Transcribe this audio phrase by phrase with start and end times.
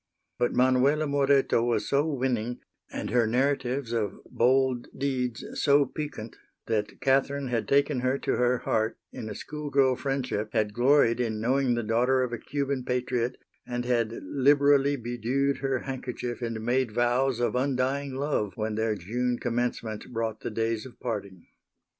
[0.39, 2.59] But Manuela Moreto was so winning,
[2.91, 8.57] and her narratives of bold deeds so piquant, that Catherine had taken her to her
[8.57, 12.83] heart in a school girl friendship, had gloried in knowing the daughter of a Cuban
[12.83, 13.37] patriot
[13.67, 19.37] and had liberally bedewed her handkerchief and made vows of undying love when their June
[19.39, 21.45] commencement brought the days of parting.